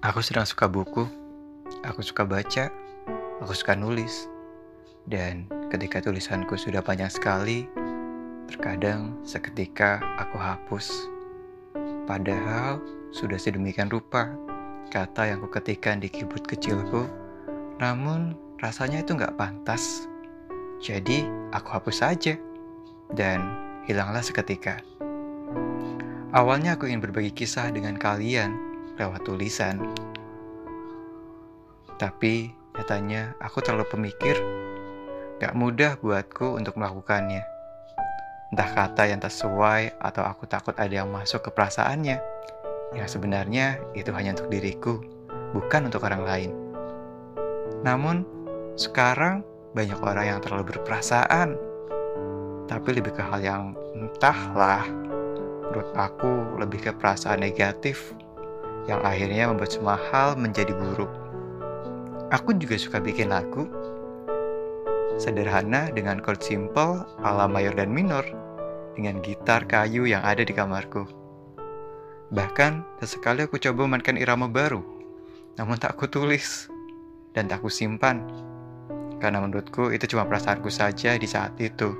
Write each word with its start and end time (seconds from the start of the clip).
Aku 0.00 0.24
sedang 0.24 0.48
suka 0.48 0.64
buku, 0.64 1.04
aku 1.84 2.00
suka 2.00 2.24
baca, 2.24 2.72
aku 3.44 3.52
suka 3.52 3.76
nulis. 3.76 4.32
Dan 5.04 5.44
ketika 5.68 6.00
tulisanku 6.00 6.56
sudah 6.56 6.80
banyak 6.80 7.12
sekali, 7.12 7.68
terkadang 8.48 9.20
seketika 9.28 10.00
aku 10.16 10.40
hapus. 10.40 11.04
Padahal 12.08 12.80
sudah 13.12 13.36
sedemikian 13.36 13.92
rupa 13.92 14.32
kata 14.88 15.36
yang 15.36 15.44
kuketikkan 15.44 16.00
di 16.00 16.08
keyboard 16.08 16.48
kecilku, 16.48 17.04
namun 17.76 18.32
rasanya 18.64 19.04
itu 19.04 19.12
nggak 19.12 19.36
pantas. 19.36 20.08
Jadi 20.80 21.28
aku 21.52 21.76
hapus 21.76 22.00
saja 22.00 22.40
dan 23.12 23.44
hilanglah 23.84 24.24
seketika. 24.24 24.80
Awalnya 26.32 26.80
aku 26.80 26.88
ingin 26.88 27.04
berbagi 27.04 27.36
kisah 27.36 27.68
dengan 27.68 28.00
kalian 28.00 28.69
lewat 29.00 29.24
tulisan. 29.24 29.80
Tapi 31.96 32.52
nyatanya 32.76 33.36
aku 33.40 33.64
terlalu 33.64 33.88
pemikir. 33.88 34.36
Gak 35.40 35.56
mudah 35.56 35.96
buatku 35.96 36.60
untuk 36.60 36.76
melakukannya. 36.76 37.40
Entah 38.52 38.70
kata 38.76 39.08
yang 39.08 39.24
tak 39.24 39.32
sesuai 39.32 39.96
atau 39.96 40.26
aku 40.26 40.44
takut 40.44 40.76
ada 40.76 40.92
yang 40.92 41.08
masuk 41.08 41.48
ke 41.48 41.50
perasaannya. 41.52 42.20
Yang 42.92 43.08
sebenarnya 43.16 43.80
itu 43.96 44.10
hanya 44.12 44.36
untuk 44.36 44.50
diriku, 44.52 45.00
bukan 45.56 45.88
untuk 45.88 46.04
orang 46.04 46.22
lain. 46.26 46.50
Namun, 47.80 48.26
sekarang 48.76 49.46
banyak 49.72 49.96
orang 50.02 50.36
yang 50.36 50.38
terlalu 50.42 50.74
berperasaan. 50.74 51.56
Tapi 52.66 52.88
lebih 52.90 53.14
ke 53.16 53.22
hal 53.22 53.40
yang 53.40 53.62
entahlah 53.94 54.84
menurut 55.70 55.90
aku 55.94 56.58
lebih 56.58 56.82
ke 56.82 56.90
perasaan 56.90 57.46
negatif 57.46 58.10
yang 58.88 59.00
akhirnya 59.04 59.50
membuat 59.50 59.72
semua 59.74 59.96
hal 60.10 60.38
menjadi 60.38 60.72
buruk. 60.72 61.10
Aku 62.30 62.54
juga 62.54 62.78
suka 62.78 63.02
bikin 63.02 63.34
lagu 63.34 63.66
sederhana 65.20 65.92
dengan 65.92 66.22
chord 66.24 66.40
simple 66.40 67.04
ala 67.20 67.44
mayor 67.44 67.76
dan 67.76 67.92
minor 67.92 68.24
dengan 68.96 69.20
gitar 69.20 69.68
kayu 69.68 70.08
yang 70.08 70.24
ada 70.24 70.40
di 70.40 70.56
kamarku. 70.56 71.04
Bahkan, 72.30 73.02
sesekali 73.02 73.44
aku 73.44 73.58
coba 73.58 73.84
memainkan 73.90 74.14
irama 74.14 74.46
baru, 74.46 74.80
namun 75.58 75.76
tak 75.76 75.98
aku 75.98 76.06
tulis 76.06 76.70
dan 77.34 77.50
tak 77.50 77.60
aku 77.60 77.68
simpan. 77.68 78.22
Karena 79.20 79.42
menurutku 79.42 79.92
itu 79.92 80.08
cuma 80.08 80.24
perasaanku 80.24 80.70
saja 80.72 81.18
di 81.18 81.28
saat 81.28 81.52
itu. 81.60 81.92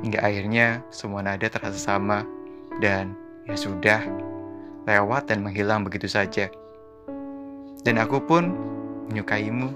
Hingga 0.00 0.24
akhirnya 0.24 0.80
semua 0.88 1.20
nada 1.20 1.46
terasa 1.46 1.76
sama 1.76 2.24
dan 2.80 3.12
ya 3.46 3.54
sudah, 3.54 4.00
lewat 4.90 5.30
dan 5.30 5.46
menghilang 5.46 5.86
begitu 5.86 6.10
saja. 6.10 6.50
Dan 7.86 8.02
aku 8.02 8.18
pun 8.18 8.50
menyukaimu. 9.08 9.70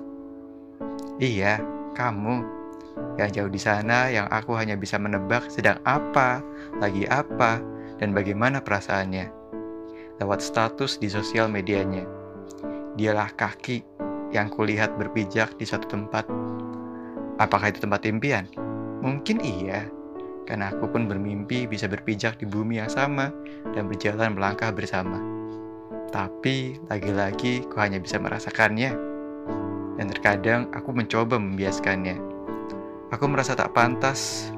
Iya, 1.22 1.62
kamu 1.94 2.42
yang 3.14 3.30
jauh 3.30 3.50
di 3.50 3.58
sana 3.58 4.10
yang 4.10 4.26
aku 4.30 4.58
hanya 4.58 4.74
bisa 4.74 4.98
menebak 4.98 5.46
sedang 5.46 5.78
apa, 5.86 6.42
lagi 6.82 7.06
apa, 7.06 7.62
dan 8.02 8.10
bagaimana 8.10 8.58
perasaannya. 8.58 9.30
Lewat 10.22 10.42
status 10.42 10.98
di 10.98 11.10
sosial 11.10 11.50
medianya. 11.50 12.06
Dialah 12.94 13.30
kaki 13.34 13.82
yang 14.34 14.50
kulihat 14.50 14.94
berpijak 14.98 15.54
di 15.58 15.66
suatu 15.66 15.86
tempat. 15.90 16.26
Apakah 17.38 17.70
itu 17.70 17.82
tempat 17.82 18.06
impian? 18.06 18.46
Mungkin 19.02 19.42
iya, 19.42 19.86
karena 20.44 20.72
aku 20.72 20.92
pun 20.92 21.08
bermimpi 21.08 21.64
bisa 21.64 21.88
berpijak 21.88 22.36
di 22.40 22.46
bumi 22.48 22.80
yang 22.80 22.92
sama 22.92 23.32
dan 23.72 23.88
berjalan 23.88 24.36
melangkah 24.36 24.70
bersama. 24.70 25.16
Tapi 26.12 26.78
lagi-lagi 26.86 27.66
ku 27.66 27.76
hanya 27.80 27.98
bisa 27.98 28.20
merasakannya. 28.20 28.92
Dan 29.98 30.06
terkadang 30.10 30.70
aku 30.70 30.94
mencoba 30.94 31.40
membiaskannya. 31.40 32.16
Aku 33.10 33.24
merasa 33.26 33.58
tak 33.58 33.74
pantas. 33.74 34.50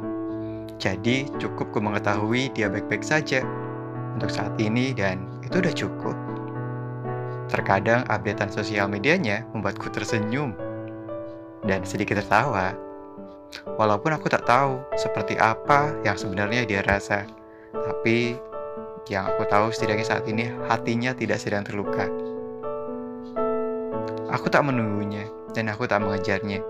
Jadi 0.77 1.31
cukup 1.41 1.73
ku 1.73 1.81
mengetahui 1.81 2.53
dia 2.53 2.69
baik-baik 2.69 3.01
saja 3.01 3.41
untuk 4.13 4.29
saat 4.29 4.53
ini 4.61 4.93
dan 4.93 5.25
itu 5.41 5.63
udah 5.63 5.73
cukup. 5.73 6.17
Terkadang 7.49 8.05
updatean 8.11 8.51
sosial 8.53 8.91
medianya 8.91 9.47
membuatku 9.55 9.89
tersenyum 9.89 10.53
dan 11.65 11.87
sedikit 11.89 12.21
tertawa 12.21 12.75
Walaupun 13.77 14.15
aku 14.15 14.31
tak 14.31 14.47
tahu 14.47 14.81
seperti 14.97 15.37
apa 15.37 15.93
yang 16.03 16.17
sebenarnya 16.19 16.65
dia 16.65 16.81
rasa, 16.85 17.27
tapi 17.73 18.37
yang 19.07 19.27
aku 19.31 19.47
tahu 19.47 19.71
setidaknya 19.71 20.07
saat 20.07 20.25
ini 20.27 20.51
hatinya 20.67 21.15
tidak 21.15 21.39
sedang 21.39 21.63
terluka. 21.63 22.11
Aku 24.35 24.51
tak 24.51 24.67
menunggunya 24.67 25.31
dan 25.55 25.71
aku 25.71 25.87
tak 25.87 26.03
mengejarnya. 26.03 26.61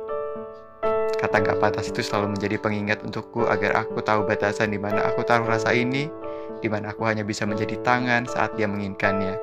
Kata 1.17 1.41
gak 1.41 1.59
pantas 1.65 1.89
itu 1.89 2.05
selalu 2.05 2.37
menjadi 2.37 2.61
pengingat 2.61 3.01
untukku 3.01 3.49
agar 3.49 3.81
aku 3.81 4.05
tahu 4.05 4.29
batasan 4.29 4.69
di 4.69 4.77
mana 4.77 5.01
aku 5.09 5.25
taruh 5.25 5.49
rasa 5.49 5.73
ini, 5.73 6.13
di 6.61 6.69
mana 6.69 6.93
aku 6.93 7.09
hanya 7.09 7.25
bisa 7.25 7.49
menjadi 7.49 7.81
tangan 7.81 8.29
saat 8.29 8.53
dia 8.61 8.69
menginginkannya. 8.69 9.35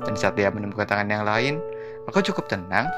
Dan 0.00 0.16
saat 0.16 0.40
dia 0.40 0.48
menemukan 0.48 0.88
tangan 0.88 1.12
yang 1.12 1.28
lain, 1.28 1.60
aku 2.08 2.24
cukup 2.24 2.48
tenang, 2.48 2.88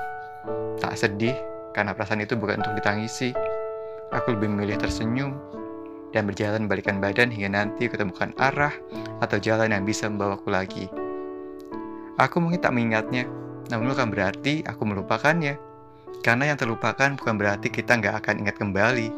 tak 0.79 0.95
sedih, 0.95 1.35
karena 1.73 1.97
perasaan 1.97 2.25
itu 2.25 2.37
bukan 2.39 2.61
untuk 2.61 2.77
ditangisi. 2.79 3.33
Aku 4.13 4.37
lebih 4.37 4.53
memilih 4.53 4.77
tersenyum 4.77 5.33
dan 6.13 6.29
berjalan 6.29 6.69
balikan 6.69 7.01
badan 7.01 7.33
hingga 7.33 7.49
nanti 7.49 7.89
ketemukan 7.89 8.37
arah 8.37 8.73
atau 9.25 9.41
jalan 9.41 9.73
yang 9.73 9.83
bisa 9.89 10.07
membawaku 10.07 10.53
lagi. 10.53 10.87
Aku 12.21 12.45
mungkin 12.45 12.61
tak 12.61 12.77
mengingatnya, 12.77 13.25
namun 13.73 13.97
bukan 13.97 14.13
berarti 14.13 14.61
aku 14.69 14.85
melupakannya. 14.85 15.57
Karena 16.21 16.53
yang 16.53 16.61
terlupakan 16.61 17.17
bukan 17.17 17.35
berarti 17.41 17.73
kita 17.73 17.99
nggak 17.99 18.15
akan 18.23 18.45
ingat 18.45 18.57
kembali. 18.61 19.09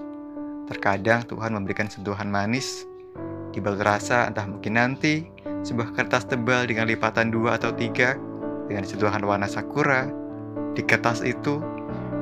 Terkadang 0.70 1.26
Tuhan 1.28 1.52
memberikan 1.52 1.90
sentuhan 1.90 2.30
manis, 2.30 2.86
di 3.52 3.60
balik 3.60 3.84
rasa 3.84 4.30
entah 4.30 4.48
mungkin 4.48 4.78
nanti, 4.78 5.26
sebuah 5.66 5.92
kertas 5.92 6.24
tebal 6.24 6.64
dengan 6.64 6.88
lipatan 6.88 7.28
dua 7.28 7.60
atau 7.60 7.74
tiga, 7.74 8.16
dengan 8.70 8.86
sentuhan 8.88 9.20
warna 9.26 9.44
sakura, 9.44 10.08
di 10.72 10.80
kertas 10.80 11.20
itu 11.20 11.60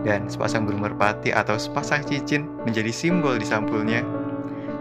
dan 0.03 0.27
sepasang 0.27 0.67
burung 0.67 0.83
merpati 0.83 1.31
atau 1.31 1.55
sepasang 1.59 2.03
cincin 2.07 2.51
menjadi 2.67 2.91
simbol 2.91 3.39
di 3.39 3.47
sampulnya, 3.47 4.03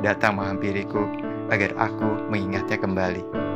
datang 0.02 0.38
menghampiriku 0.38 1.06
agar 1.54 1.74
aku 1.78 2.30
mengingatnya 2.32 2.78
kembali. 2.80 3.51